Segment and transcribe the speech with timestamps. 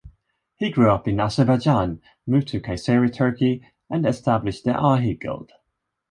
[0.55, 5.51] He grew up in Azerbaijan, moved to Kayseri, Turkey and established the "Ahi" guild.